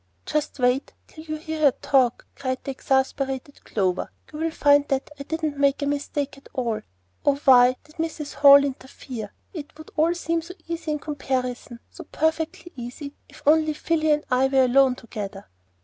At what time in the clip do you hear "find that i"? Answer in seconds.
4.49-5.21